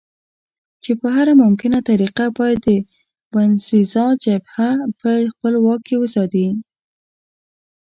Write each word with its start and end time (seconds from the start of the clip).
چې 0.83 0.91
په 0.99 1.07
هره 1.15 1.33
ممکنه 1.43 1.77
طریقه 1.89 2.25
باید 2.37 2.59
د 2.67 2.69
باینسېزا 3.31 4.05
جبهه 4.23 4.69
په 4.99 5.09
خپل 5.31 5.53
واک 5.63 5.81
کې 5.87 5.95
وساتي. 5.99 6.47